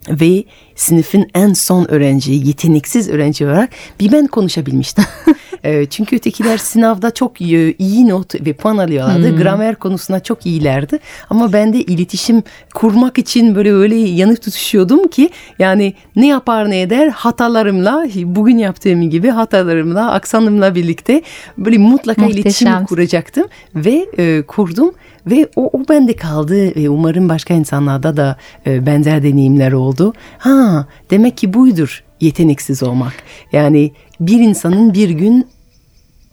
ve 0.09 0.45
sınıfın 0.77 1.27
en 1.35 1.53
son 1.53 1.91
öğrenci, 1.91 2.33
yeteneksiz 2.33 3.09
öğrenci 3.09 3.47
olarak 3.47 3.71
bir 4.01 4.13
ben 4.13 4.27
konuşabilmiştim. 4.27 5.05
E, 5.65 5.87
Çünkü 5.87 6.17
ötekiler 6.17 6.59
sınavda 6.59 7.11
çok 7.11 7.43
e, 7.43 7.73
iyi 7.79 8.09
not 8.09 8.35
ve 8.47 8.53
puan 8.53 8.79
alıyorlardı. 8.79 9.37
Gramer 9.43 9.75
konusunda 9.75 10.21
çok 10.21 10.47
iyilerdi. 10.47 10.99
Ama 11.31 11.53
ben 11.53 11.73
de 11.73 11.79
iletişim 11.79 12.43
kurmak 12.75 13.19
için 13.19 13.55
böyle 13.55 13.73
öyle 13.73 13.95
yanık 13.95 14.43
tutuşuyordum 14.43 15.09
ki 15.09 15.31
yani 15.59 15.95
ne 16.17 16.27
yapar 16.27 16.71
ne 16.71 16.81
eder 16.81 17.09
hatalarımla 17.09 18.07
bugün 18.15 18.59
yaptığım 18.59 19.11
gibi 19.11 19.29
hatalarımla 19.29 20.13
aksanımla 20.13 20.75
birlikte 20.75 21.23
böyle 21.59 21.79
mutlaka 21.79 22.27
iletişim 22.27 22.85
kuracaktım 22.85 23.47
ve 23.75 24.07
e, 24.19 24.43
kurdum 24.43 24.93
ve 25.27 25.49
o, 25.57 25.71
o 25.73 25.89
bende 25.89 26.17
kaldı 26.17 26.77
ve 26.77 26.91
umarım 26.91 27.29
başka 27.29 27.55
insanlarda 27.55 28.17
da 28.17 28.37
e, 28.67 28.87
benzer 28.87 29.23
deneyimler 29.23 29.73
oldu. 29.73 30.13
Ha 30.39 30.87
demek 31.11 31.37
ki 31.37 31.55
buydur 31.55 32.05
yeteneksiz 32.21 32.83
olmak. 32.83 33.13
Yani 33.53 33.93
bir 34.21 34.41
insanın 34.41 34.95
bir 34.95 35.11
gün 35.11 35.47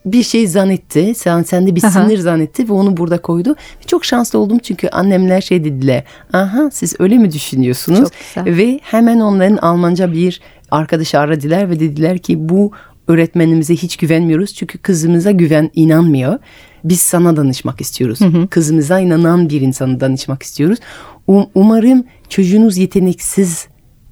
bir 0.05 0.23
şey 0.23 0.47
zannetti. 0.47 1.13
Sen 1.15 1.43
sende 1.43 1.75
bir 1.75 1.83
Aha. 1.83 1.91
sınır 1.91 2.17
zannetti 2.17 2.69
ve 2.69 2.73
onu 2.73 2.97
burada 2.97 3.21
koydu. 3.21 3.55
Çok 3.87 4.05
şanslı 4.05 4.39
oldum 4.39 4.59
çünkü 4.63 4.87
annemler 4.87 5.41
şey 5.41 5.63
dediler. 5.63 6.03
Aha 6.33 6.69
siz 6.71 6.95
öyle 6.99 7.17
mi 7.17 7.31
düşünüyorsunuz? 7.31 8.09
Ve 8.37 8.79
hemen 8.83 9.19
onların 9.19 9.57
Almanca 9.57 10.11
bir 10.11 10.41
arkadaşı 10.71 11.19
aradılar 11.19 11.69
ve 11.69 11.79
dediler 11.79 12.17
ki 12.17 12.49
bu 12.49 12.71
öğretmenimize 13.07 13.75
hiç 13.75 13.97
güvenmiyoruz. 13.97 14.53
Çünkü 14.53 14.77
kızımıza 14.77 15.31
güven 15.31 15.71
inanmıyor. 15.75 16.39
Biz 16.83 17.01
sana 17.01 17.37
danışmak 17.37 17.81
istiyoruz. 17.81 18.19
Kızımıza 18.49 18.99
inanan 18.99 19.49
bir 19.49 19.61
insanı 19.61 19.99
danışmak 19.99 20.43
istiyoruz. 20.43 20.79
Um- 21.27 21.47
umarım 21.55 22.03
çocuğunuz 22.29 22.77
yeteneksiz 22.77 23.67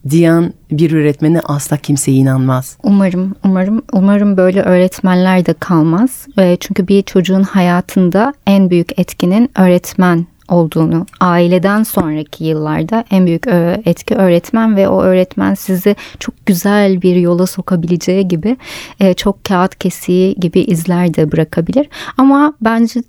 diyen 0.09 0.53
bir 0.71 0.91
öğretmene 0.93 1.39
asla 1.39 1.77
kimse 1.77 2.11
inanmaz. 2.11 2.77
Umarım, 2.83 3.35
umarım, 3.45 3.81
umarım 3.93 4.37
böyle 4.37 4.61
öğretmenler 4.61 5.45
de 5.45 5.53
kalmaz. 5.53 6.27
E, 6.37 6.57
Çünkü 6.59 6.87
bir 6.87 7.01
çocuğun 7.01 7.43
hayatında 7.43 8.33
en 8.47 8.69
büyük 8.69 8.99
etkinin 8.99 9.49
öğretmen 9.57 10.25
olduğunu, 10.47 11.05
aileden 11.19 11.83
sonraki 11.83 12.43
yıllarda 12.45 13.03
en 13.11 13.25
büyük 13.25 13.47
e, 13.47 13.81
etki 13.85 14.15
öğretmen 14.15 14.75
ve 14.75 14.87
o 14.89 15.01
öğretmen 15.01 15.53
sizi 15.53 15.95
çok 16.19 16.45
güzel 16.45 17.01
bir 17.01 17.15
yola 17.15 17.47
sokabileceği 17.47 18.27
gibi 18.27 18.57
e, 18.99 19.13
çok 19.13 19.43
kağıt 19.45 19.75
kesiği 19.75 20.35
gibi 20.35 20.59
izler 20.59 21.13
de 21.13 21.31
bırakabilir. 21.31 21.89
Ama 22.17 22.53
bence 22.61 23.03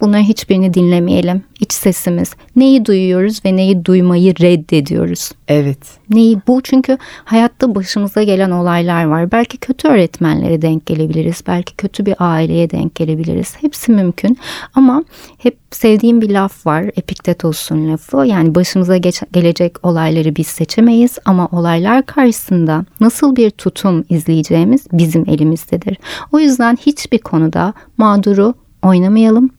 bunların 0.00 0.22
hiçbirini 0.22 0.74
dinlemeyelim. 0.74 1.42
İç 1.60 1.72
sesimiz. 1.72 2.34
Neyi 2.56 2.84
duyuyoruz 2.84 3.44
ve 3.44 3.56
neyi 3.56 3.84
duymayı 3.84 4.34
reddediyoruz. 4.40 5.30
Evet. 5.48 5.78
Neyi 6.10 6.38
bu 6.48 6.60
çünkü 6.62 6.98
hayatta 7.24 7.74
başımıza 7.74 8.22
gelen 8.22 8.50
olaylar 8.50 9.04
var. 9.04 9.32
Belki 9.32 9.58
kötü 9.58 9.88
öğretmenlere 9.88 10.62
denk 10.62 10.86
gelebiliriz. 10.86 11.42
Belki 11.46 11.76
kötü 11.76 12.06
bir 12.06 12.14
aileye 12.18 12.70
denk 12.70 12.94
gelebiliriz. 12.94 13.56
Hepsi 13.60 13.92
mümkün. 13.92 14.38
Ama 14.74 15.04
hep 15.38 15.58
sevdiğim 15.70 16.20
bir 16.20 16.30
laf 16.30 16.66
var. 16.66 16.84
Epiktetos'un 16.84 17.92
lafı. 17.92 18.16
Yani 18.26 18.54
başımıza 18.54 18.96
geç- 18.96 19.22
gelecek 19.32 19.86
olayları 19.86 20.36
biz 20.36 20.46
seçemeyiz 20.46 21.18
ama 21.24 21.48
olaylar 21.52 22.06
karşısında 22.06 22.84
nasıl 23.00 23.36
bir 23.36 23.50
tutum 23.50 24.04
izleyeceğimiz 24.08 24.86
bizim 24.92 25.28
elimizdedir. 25.28 25.96
O 26.32 26.38
yüzden 26.38 26.76
hiçbir 26.76 27.18
konuda 27.18 27.72
mağduru 27.96 28.54
oynamayalım. 28.82 29.50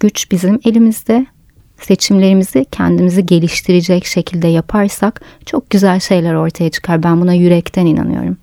Güç 0.00 0.30
bizim 0.30 0.60
elimizde 0.64 1.26
seçimlerimizi 1.80 2.66
kendimizi 2.70 3.26
geliştirecek 3.26 4.04
şekilde 4.06 4.48
yaparsak 4.48 5.20
çok 5.46 5.70
güzel 5.70 6.00
şeyler 6.00 6.34
ortaya 6.34 6.70
çıkar. 6.70 7.02
Ben 7.02 7.20
buna 7.20 7.32
yürekten 7.32 7.86
inanıyorum. 7.86 8.36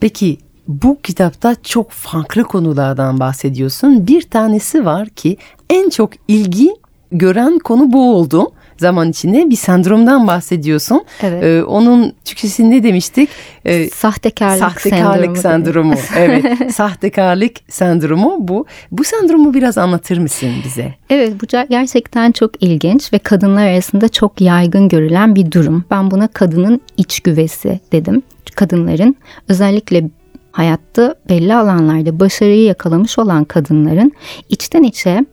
Peki 0.00 0.38
bu 0.68 1.00
kitapta 1.02 1.56
çok 1.62 1.90
farklı 1.90 2.44
konulardan 2.44 3.20
bahsediyorsun. 3.20 4.06
Bir 4.06 4.22
tanesi 4.22 4.84
var 4.84 5.08
ki 5.08 5.36
en 5.70 5.90
çok 5.90 6.10
ilgi 6.28 6.70
gören 7.12 7.58
konu 7.58 7.92
bu 7.92 8.14
oldu. 8.14 8.52
Zaman 8.80 9.10
içinde 9.10 9.50
bir 9.50 9.56
sendromdan 9.56 10.26
bahsediyorsun. 10.26 11.04
Evet. 11.22 11.44
Ee, 11.44 11.64
onun 11.64 12.12
Türkçesi 12.24 12.70
ne 12.70 12.82
demiştik? 12.82 13.28
Ee, 13.64 13.90
Sahtekarlık, 13.90 14.58
sahtekarlık 14.58 15.38
sendromu. 15.38 15.94
sendromu. 15.96 16.16
evet, 16.16 16.72
sahtekarlık 16.74 17.52
sendromu 17.68 18.36
bu. 18.38 18.66
Bu 18.92 19.04
sendromu 19.04 19.54
biraz 19.54 19.78
anlatır 19.78 20.18
mısın 20.18 20.50
bize? 20.64 20.94
Evet 21.10 21.32
bu 21.42 21.46
ger- 21.46 21.68
gerçekten 21.68 22.32
çok 22.32 22.62
ilginç 22.62 23.12
ve 23.12 23.18
kadınlar 23.18 23.66
arasında 23.66 24.08
çok 24.08 24.40
yaygın 24.40 24.88
görülen 24.88 25.34
bir 25.34 25.52
durum. 25.52 25.84
Ben 25.90 26.10
buna 26.10 26.28
kadının 26.28 26.80
iç 26.96 27.20
güvesi 27.20 27.80
dedim. 27.92 28.22
Kadınların 28.54 29.16
özellikle 29.48 30.04
hayatta 30.52 31.14
belli 31.28 31.54
alanlarda 31.54 32.20
başarıyı 32.20 32.62
yakalamış 32.64 33.18
olan 33.18 33.44
kadınların 33.44 34.12
içten 34.48 34.82
içe 34.82 35.24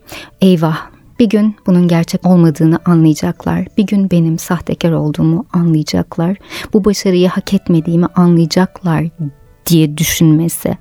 eyvah 0.42 0.78
bir 1.20 1.30
gün 1.30 1.56
bunun 1.68 1.88
gerçek 1.88 2.26
olmadığını 2.26 2.80
anlayacaklar. 2.86 3.66
Bir 3.78 3.86
gün 3.86 4.12
benim 4.12 4.40
sahtekar 4.40 4.92
olduğumu 4.92 5.46
anlayacaklar. 5.54 6.38
Bu 6.74 6.86
başarıyı 6.86 7.28
hak 7.28 7.54
etmediğimi 7.54 8.06
anlayacaklar 8.06 9.06
diye 9.68 9.98
düşünmesi. 9.98 10.78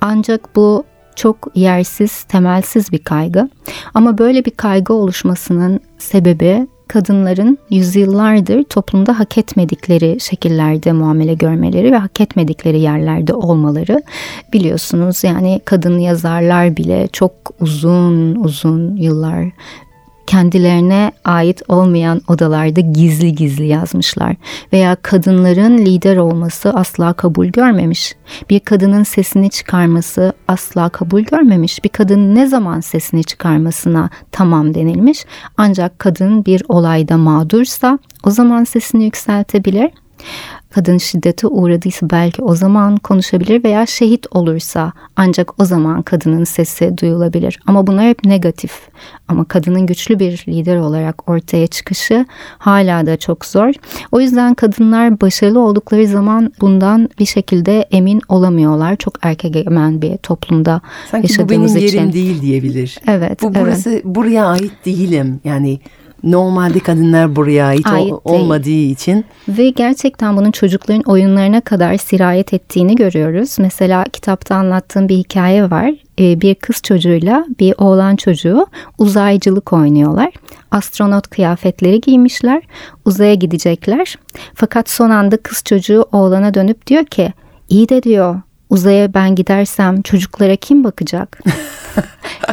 Ancak 0.00 0.56
bu 0.56 0.84
çok 1.16 1.48
yersiz, 1.54 2.22
temelsiz 2.22 2.92
bir 2.92 3.04
kaygı. 3.04 3.50
Ama 3.94 4.18
böyle 4.18 4.44
bir 4.44 4.50
kaygı 4.50 4.92
oluşmasının 4.92 5.80
sebebi 5.98 6.68
kadınların 6.88 7.58
yüzyıllardır 7.70 8.64
toplumda 8.64 9.18
hak 9.18 9.38
etmedikleri 9.38 10.20
şekillerde 10.20 10.92
muamele 10.92 11.34
görmeleri 11.34 11.92
ve 11.92 11.96
hak 11.96 12.20
etmedikleri 12.20 12.80
yerlerde 12.80 13.34
olmaları. 13.34 14.02
Biliyorsunuz 14.52 15.24
yani 15.24 15.60
kadın 15.64 15.98
yazarlar 15.98 16.76
bile 16.76 17.08
çok 17.12 17.32
uzun 17.60 18.34
uzun 18.34 18.96
yıllar 18.96 19.44
kendilerine 20.28 21.12
ait 21.24 21.62
olmayan 21.68 22.20
odalarda 22.28 22.80
gizli 22.80 23.34
gizli 23.34 23.66
yazmışlar 23.66 24.36
veya 24.72 24.96
kadınların 25.02 25.78
lider 25.78 26.16
olması 26.16 26.70
asla 26.70 27.12
kabul 27.12 27.46
görmemiş. 27.46 28.14
Bir 28.50 28.60
kadının 28.60 29.02
sesini 29.02 29.50
çıkarması 29.50 30.32
asla 30.48 30.88
kabul 30.88 31.20
görmemiş. 31.20 31.84
Bir 31.84 31.88
kadın 31.88 32.34
ne 32.34 32.46
zaman 32.46 32.80
sesini 32.80 33.24
çıkarmasına 33.24 34.10
tamam 34.32 34.74
denilmiş. 34.74 35.24
Ancak 35.56 35.98
kadın 35.98 36.44
bir 36.44 36.62
olayda 36.68 37.16
mağdursa 37.16 37.98
o 38.24 38.30
zaman 38.30 38.64
sesini 38.64 39.04
yükseltebilir 39.04 39.90
kadın 40.70 40.98
şiddete 40.98 41.46
uğradıysa 41.46 42.10
belki 42.10 42.42
o 42.42 42.54
zaman 42.54 42.96
konuşabilir 42.96 43.64
veya 43.64 43.86
şehit 43.86 44.26
olursa 44.30 44.92
ancak 45.16 45.60
o 45.60 45.64
zaman 45.64 46.02
kadının 46.02 46.44
sesi 46.44 46.98
duyulabilir. 46.98 47.58
Ama 47.66 47.86
bunlar 47.86 48.04
hep 48.06 48.24
negatif. 48.24 48.72
Ama 49.28 49.44
kadının 49.44 49.86
güçlü 49.86 50.18
bir 50.18 50.44
lider 50.48 50.76
olarak 50.76 51.28
ortaya 51.30 51.66
çıkışı 51.66 52.26
hala 52.58 53.06
da 53.06 53.16
çok 53.16 53.44
zor. 53.46 53.72
O 54.12 54.20
yüzden 54.20 54.54
kadınlar 54.54 55.20
başarılı 55.20 55.60
oldukları 55.60 56.06
zaman 56.06 56.52
bundan 56.60 57.08
bir 57.18 57.26
şekilde 57.26 57.82
emin 57.90 58.22
olamıyorlar. 58.28 58.96
Çok 58.96 59.14
erkek 59.22 59.56
egemen 59.56 60.02
bir 60.02 60.16
toplumda 60.16 60.80
Sanki 61.10 61.28
bu 61.28 61.32
yaşadığımız 61.32 61.74
benim 61.74 61.86
için. 61.86 61.98
yerim 61.98 62.12
değil 62.12 62.40
diyebilir. 62.42 62.98
Evet, 63.06 63.42
Bu 63.42 63.46
evet. 63.46 63.56
burası 63.62 64.02
buraya 64.04 64.46
ait 64.46 64.72
değilim. 64.84 65.40
Yani 65.44 65.80
normalde 66.22 66.78
kadınlar 66.80 67.36
buraya 67.36 67.66
ait, 67.66 67.86
Ait 67.86 67.98
değil. 68.04 68.14
olmadığı 68.24 68.70
için 68.70 69.24
Ve 69.48 69.70
gerçekten 69.70 70.36
bunun 70.36 70.50
çocukların 70.50 71.02
oyunlarına 71.02 71.60
kadar 71.60 71.96
sirayet 71.96 72.54
ettiğini 72.54 72.96
görüyoruz. 72.96 73.56
Mesela 73.58 74.04
kitapta 74.04 74.54
anlattığım 74.54 75.08
bir 75.08 75.16
hikaye 75.16 75.70
var. 75.70 75.90
Ee, 76.20 76.40
Bir 76.40 76.54
kız 76.54 76.82
çocuğuyla 76.82 77.46
bir 77.60 77.74
oğlan 77.78 78.16
çocuğu 78.16 78.66
uzaycılık 78.98 79.72
oynuyorlar. 79.72 80.32
Astronot 80.70 81.28
kıyafetleri 81.28 82.00
giymişler. 82.00 82.62
Uzaya 83.04 83.34
gidecekler. 83.34 84.14
Fakat 84.54 84.90
son 84.90 85.10
anda 85.10 85.36
kız 85.36 85.62
çocuğu 85.64 86.04
oğlana 86.12 86.54
dönüp 86.54 86.86
diyor 86.86 87.04
ki 87.04 87.32
iyi 87.68 87.88
de 87.88 88.02
diyor 88.02 88.40
uzaya 88.70 89.14
ben 89.14 89.34
gidersem 89.34 90.02
çocuklara 90.02 90.56
kim 90.56 90.84
bakacak? 90.84 91.40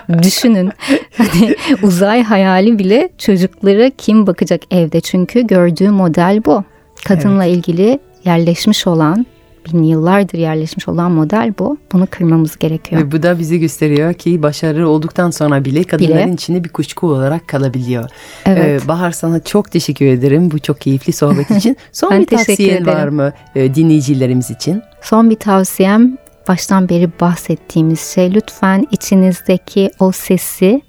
Düşünün. 0.24 0.72
Hani 1.18 1.56
uzay 1.84 2.24
hayali 2.24 2.80
bile 2.80 3.10
çocuklara 3.18 3.90
kim 3.90 4.28
bakacak 4.28 4.62
evde? 4.72 5.02
Çünkü 5.02 5.48
gördüğü 5.48 5.90
model 5.90 6.42
bu. 6.46 6.64
Kadınla 7.06 7.46
evet. 7.46 7.58
ilgili 7.58 8.00
yerleşmiş 8.26 8.88
olan 8.88 9.26
bin 9.66 9.84
yıllardır 9.84 10.38
yerleşmiş 10.38 10.88
olan 10.88 11.12
model 11.12 11.54
bu. 11.60 11.78
Bunu 11.92 12.08
kırmamız 12.12 12.58
gerekiyor. 12.58 13.02
Ve 13.02 13.12
bu 13.12 13.24
da 13.24 13.40
bizi 13.40 13.60
gösteriyor 13.60 14.14
ki 14.14 14.44
başarı 14.44 14.90
olduktan 14.90 15.30
sonra 15.32 15.66
bile 15.66 15.84
kadınların 15.84 16.26
bile. 16.26 16.34
içinde 16.34 16.64
bir 16.64 16.70
kuşku 16.70 17.08
olarak 17.08 17.48
kalabiliyor. 17.48 18.10
Evet. 18.46 18.84
Ee, 18.84 18.88
Bahar 18.88 19.12
sana 19.12 19.44
çok 19.44 19.72
teşekkür 19.72 20.06
ederim 20.06 20.52
bu 20.52 20.60
çok 20.60 20.82
keyifli 20.82 21.14
sohbet 21.14 21.52
için. 21.52 21.78
Son 21.92 22.20
bir 22.20 22.26
tavsiyen 22.26 22.86
var 22.86 23.08
mı 23.08 23.34
e, 23.56 23.76
dinleyicilerimiz 23.76 24.52
için? 24.52 24.82
Son 25.02 25.30
bir 25.30 25.36
tavsiyem 25.36 26.18
baştan 26.48 26.90
beri 26.90 27.10
bahsettiğimiz 27.22 28.00
şey 28.02 28.34
lütfen 28.34 28.88
içinizdeki 28.92 29.92
o 30.00 30.12
sesi 30.12 30.82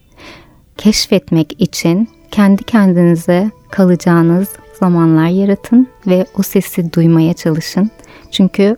keşfetmek 0.77 1.61
için 1.61 2.09
kendi 2.31 2.65
kendinize 2.65 3.51
kalacağınız 3.71 4.49
zamanlar 4.79 5.29
yaratın 5.29 5.89
ve 6.07 6.27
o 6.39 6.43
sesi 6.43 6.93
duymaya 6.93 7.35
çalışın. 7.35 7.91
Çünkü 8.31 8.77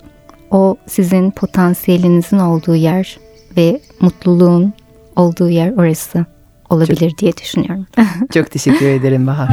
o 0.50 0.76
sizin 0.86 1.30
potansiyelinizin 1.30 2.38
olduğu 2.38 2.74
yer 2.74 3.18
ve 3.56 3.80
mutluluğun 4.00 4.72
olduğu 5.16 5.48
yer 5.48 5.72
orası 5.72 6.26
olabilir 6.70 7.10
çok, 7.10 7.18
diye 7.18 7.36
düşünüyorum. 7.36 7.86
çok 8.32 8.50
teşekkür 8.50 8.86
ederim 8.86 9.26
Bahar. 9.26 9.48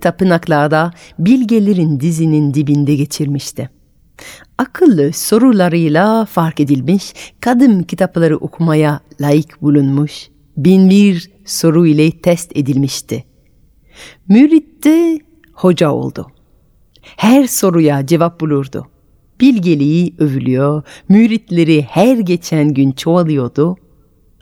Tapınaklarda 0.00 0.92
bilgelerin 1.18 2.00
dizinin 2.00 2.54
dibinde 2.54 2.94
geçirmişti. 2.94 3.70
Akıllı 4.58 5.12
sorularıyla 5.12 6.24
fark 6.24 6.60
edilmiş, 6.60 7.14
kadim 7.40 7.82
kitapları 7.82 8.36
okumaya 8.36 9.00
layık 9.20 9.62
bulunmuş, 9.62 10.28
bin 10.56 10.90
bir 10.90 11.30
soru 11.44 11.86
ile 11.86 12.10
test 12.10 12.56
edilmişti. 12.56 13.24
Mürit 14.28 14.84
de 14.84 15.20
hoca 15.52 15.90
oldu. 15.90 16.26
Her 17.02 17.46
soruya 17.46 18.06
cevap 18.06 18.40
bulurdu. 18.40 18.86
Bilgeliği 19.40 20.14
övülüyor, 20.18 20.82
müritleri 21.08 21.82
her 21.82 22.18
geçen 22.18 22.74
gün 22.74 22.92
çoğalıyordu 22.92 23.76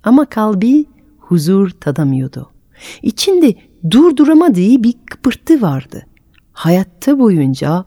ama 0.02 0.24
kalbi 0.24 0.84
huzur 1.18 1.70
tadamıyordu. 1.70 2.50
İçinde 3.02 3.54
durduramadığı 3.90 4.82
bir 4.82 4.94
kıpırtı 5.10 5.62
vardı. 5.62 6.06
Hayatta 6.52 7.18
boyunca 7.18 7.84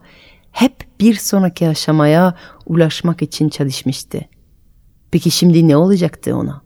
hep 0.52 0.74
bir 1.00 1.16
sonraki 1.16 1.68
aşamaya 1.68 2.36
ulaşmak 2.66 3.22
için 3.22 3.50
çalışmıştı. 3.50 4.20
Peki 5.12 5.32
şimdi 5.32 5.68
ne 5.68 5.78
olacaktı 5.78 6.36
ona? 6.36 6.62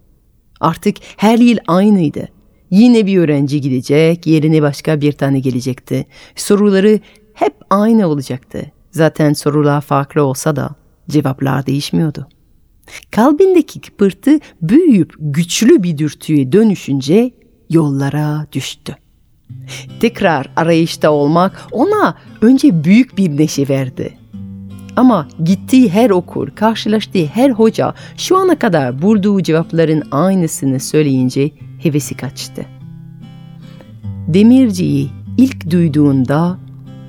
Artık 0.60 0.98
her 1.18 1.38
yıl 1.38 1.58
aynıydı. 1.68 2.28
Yine 2.72 3.06
bir 3.06 3.18
öğrenci 3.18 3.62
gidecek, 3.62 4.28
yerine 4.28 4.62
başka 4.62 5.02
bir 5.02 5.12
tane 5.12 5.40
gelecekti. 5.40 6.06
Soruları 6.36 7.00
hep 7.34 7.54
aynı 7.70 8.08
olacaktı. 8.08 8.72
Zaten 8.92 9.34
sorular 9.34 9.82
farklı 9.82 10.24
olsa 10.24 10.56
da 10.56 10.70
cevaplar 11.10 11.66
değişmiyordu. 11.66 12.28
Kalbindeki 13.12 13.82
kıpırtı 13.82 14.40
büyüyüp 14.62 15.14
güçlü 15.20 15.84
bir 15.84 15.98
dürtüye 15.98 16.52
dönüşünce 16.52 17.32
yollara 17.70 18.48
düştü. 18.52 18.96
Tekrar 20.00 20.50
arayışta 20.56 21.12
olmak 21.12 21.68
ona 21.72 22.16
önce 22.42 22.84
büyük 22.84 23.18
bir 23.18 23.38
neşe 23.38 23.70
verdi. 23.70 24.18
Ama 24.96 25.28
gittiği 25.44 25.90
her 25.90 26.10
okul, 26.10 26.48
karşılaştığı 26.56 27.26
her 27.26 27.50
hoca 27.50 27.94
şu 28.18 28.38
ana 28.38 28.60
kadar 28.60 29.02
bulduğu 29.02 29.42
cevapların 29.42 30.04
aynısını 30.12 30.80
söyleyince 30.80 31.52
hevesi 31.80 32.18
kaçtı. 32.18 32.66
Demirciyi 34.28 35.10
ilk 35.38 35.72
duyduğunda 35.72 36.58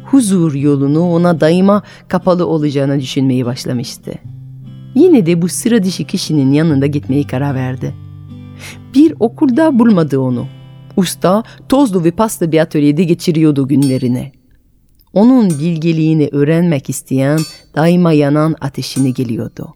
huzur 0.04 0.54
yolunu 0.54 1.00
ona 1.00 1.40
daima 1.40 1.82
kapalı 2.08 2.46
olacağını 2.46 3.00
düşünmeye 3.00 3.46
başlamıştı. 3.46 4.12
Yine 4.94 5.26
de 5.26 5.42
bu 5.42 5.48
sıra 5.48 5.82
dışı 5.82 6.04
kişinin 6.04 6.52
yanında 6.52 6.86
gitmeyi 6.86 7.26
karar 7.26 7.54
verdi. 7.54 7.94
Bir 8.94 9.14
okulda 9.20 9.78
bulmadı 9.78 10.18
onu. 10.18 10.46
Usta 10.96 11.42
tozlu 11.68 12.04
ve 12.04 12.10
paslı 12.10 12.52
bir 12.52 12.58
atölyede 12.58 13.04
geçiriyordu 13.04 13.68
günlerini. 13.68 14.32
Onun 15.12 15.50
bilgeliğini 15.50 16.28
öğrenmek 16.32 16.90
isteyen 16.90 17.40
daima 17.74 18.12
yanan 18.12 18.56
ateşini 18.60 19.14
geliyordu. 19.14 19.74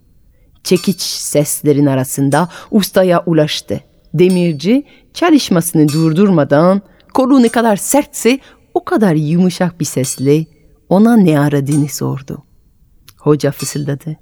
Çekiç 0.65 1.01
seslerin 1.01 1.87
arasında 1.87 2.49
ustaya 2.71 3.23
ulaştı. 3.27 3.81
Demirci 4.15 4.85
çalışmasını 5.15 5.89
durdurmadan 5.89 6.83
kolu 7.15 7.43
ne 7.43 7.49
kadar 7.49 7.77
sertse 7.77 8.39
o 8.75 8.85
kadar 8.85 9.15
yumuşak 9.15 9.81
bir 9.81 9.85
sesle 9.85 10.47
ona 10.89 11.17
ne 11.17 11.41
aradığını 11.41 11.89
sordu. 11.89 12.45
Hoca 13.19 13.51
fısıldadı. 13.51 14.17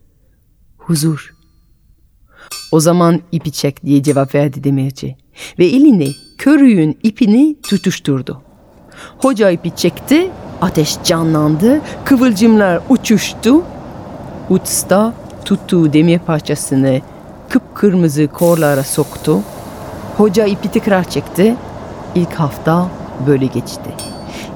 Huzur. 0.76 1.34
O 2.72 2.80
zaman 2.80 3.20
ipi 3.32 3.52
çek 3.52 3.84
diye 3.84 4.02
cevap 4.02 4.34
verdi 4.34 4.64
demirci 4.64 5.16
ve 5.58 5.66
elini 5.66 6.08
körüğün 6.38 6.98
ipini 7.02 7.56
tutuşturdu. 7.62 8.42
Hoca 9.18 9.50
ipi 9.50 9.76
çekti, 9.76 10.30
ateş 10.60 10.96
canlandı, 11.04 11.80
kıvılcımlar 12.04 12.80
uçuştu. 12.88 13.62
Usta 14.50 15.14
tuttuğu 15.44 15.92
demir 15.92 16.18
parçasını 16.18 17.00
kıpkırmızı 17.48 18.26
korlara 18.26 18.82
soktu. 18.82 19.40
Hoca 20.16 20.46
ipi 20.46 20.68
tekrar 20.68 21.10
çekti. 21.10 21.56
İlk 22.14 22.34
hafta 22.34 22.88
böyle 23.26 23.46
geçti. 23.46 23.90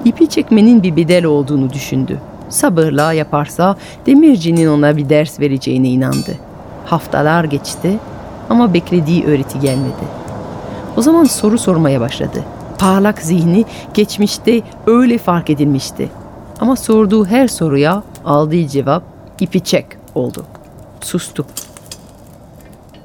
İpi 0.04 0.28
çekmenin 0.28 0.82
bir 0.82 0.96
bedel 0.96 1.24
olduğunu 1.24 1.72
düşündü. 1.72 2.18
Sabırla 2.48 3.12
yaparsa 3.12 3.76
demircinin 4.06 4.66
ona 4.66 4.96
bir 4.96 5.08
ders 5.08 5.40
vereceğine 5.40 5.88
inandı. 5.88 6.36
Haftalar 6.86 7.44
geçti 7.44 7.98
ama 8.50 8.74
beklediği 8.74 9.24
öğreti 9.24 9.60
gelmedi. 9.60 10.19
O 10.96 11.02
zaman 11.02 11.24
soru 11.24 11.58
sormaya 11.58 12.00
başladı. 12.00 12.44
Parlak 12.78 13.18
zihni 13.18 13.64
geçmişte 13.94 14.62
öyle 14.86 15.18
fark 15.18 15.50
edilmişti. 15.50 16.08
Ama 16.60 16.76
sorduğu 16.76 17.26
her 17.26 17.48
soruya 17.48 18.02
aldığı 18.24 18.68
cevap 18.68 19.02
ipi 19.40 19.60
çek 19.60 19.86
oldu. 20.14 20.46
Sustu. 21.00 21.46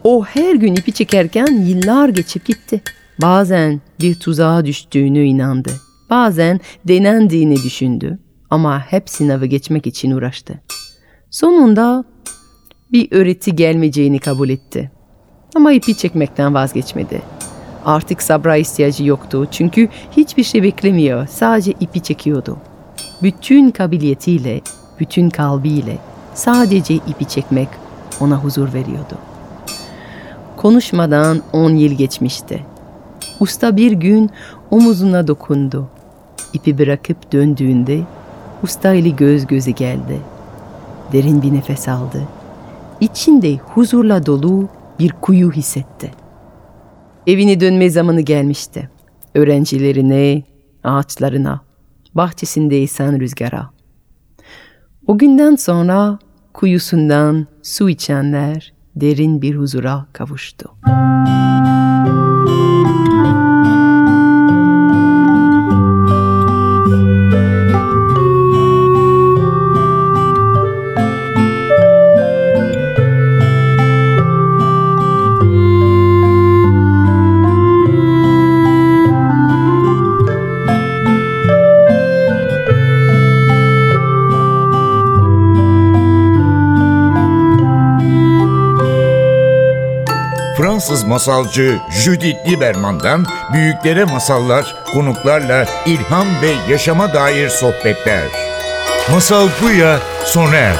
O 0.03 0.25
her 0.25 0.55
gün 0.55 0.75
ipi 0.75 0.91
çekerken 0.91 1.47
yıllar 1.47 2.09
geçip 2.09 2.45
gitti. 2.45 2.81
Bazen 3.21 3.81
bir 3.99 4.15
tuzağa 4.15 4.65
düştüğünü 4.65 5.23
inandı. 5.23 5.71
Bazen 6.09 6.59
denendiğini 6.87 7.55
düşündü. 7.55 8.19
Ama 8.49 8.79
hep 8.79 9.09
sınavı 9.09 9.45
geçmek 9.45 9.87
için 9.87 10.11
uğraştı. 10.11 10.61
Sonunda 11.31 12.03
bir 12.91 13.11
öğreti 13.11 13.55
gelmeyeceğini 13.55 14.19
kabul 14.19 14.49
etti. 14.49 14.91
Ama 15.55 15.71
ipi 15.71 15.97
çekmekten 15.97 16.53
vazgeçmedi. 16.53 17.21
Artık 17.85 18.21
sabra 18.21 18.57
ihtiyacı 18.57 19.05
yoktu 19.05 19.47
çünkü 19.51 19.89
hiçbir 20.11 20.43
şey 20.43 20.63
beklemiyor, 20.63 21.27
sadece 21.27 21.71
ipi 21.71 22.03
çekiyordu. 22.03 22.57
Bütün 23.23 23.71
kabiliyetiyle, 23.71 24.61
bütün 24.99 25.29
kalbiyle 25.29 25.97
sadece 26.33 26.95
ipi 26.95 27.25
çekmek 27.25 27.69
ona 28.21 28.35
huzur 28.35 28.73
veriyordu. 28.73 29.17
Konuşmadan 30.57 31.41
on 31.53 31.75
yıl 31.75 31.91
geçmişti. 31.91 32.65
Usta 33.39 33.77
bir 33.77 33.91
gün 33.91 34.29
omuzuna 34.71 35.27
dokundu. 35.27 35.87
İpi 36.53 36.77
bırakıp 36.77 37.31
döndüğünde 37.31 37.99
usta 38.63 38.93
ile 38.93 39.09
göz 39.09 39.47
göze 39.47 39.71
geldi. 39.71 40.21
Derin 41.13 41.41
bir 41.41 41.53
nefes 41.53 41.87
aldı. 41.87 42.21
İçinde 43.01 43.57
huzurla 43.57 44.25
dolu 44.25 44.67
bir 44.99 45.11
kuyu 45.21 45.51
hissetti. 45.51 46.24
Evine 47.27 47.59
dönme 47.59 47.89
zamanı 47.89 48.21
gelmişti. 48.21 48.89
Öğrencilerine, 49.35 50.43
ağaçlarına, 50.83 51.61
bahçesinde 52.15 52.83
esen 52.83 53.19
rüzgara. 53.19 53.69
O 55.07 55.17
günden 55.17 55.55
sonra 55.55 56.19
kuyusundan 56.53 57.47
su 57.63 57.89
içenler 57.89 58.73
derin 58.95 59.41
bir 59.41 59.55
huzura 59.55 60.05
kavuştu. 60.13 60.69
Fransız 90.75 91.03
masalcı 91.03 91.79
Judith 92.03 92.49
Lieberman'dan 92.49 93.25
büyüklere 93.53 94.03
masallar, 94.03 94.75
konuklarla 94.93 95.65
ilham 95.85 96.27
ve 96.41 96.71
yaşama 96.71 97.13
dair 97.13 97.49
sohbetler. 97.49 98.23
Masal 99.11 99.47
Buya 99.61 99.99
sona 100.23 100.55
erdi. 100.55 100.77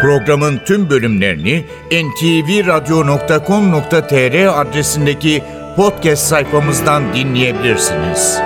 Programın 0.00 0.60
tüm 0.66 0.90
bölümlerini 0.90 1.64
ntvradio.com.tr 1.92 4.60
adresindeki 4.60 5.44
podcast 5.76 6.26
sayfamızdan 6.26 7.14
dinleyebilirsiniz. 7.14 8.38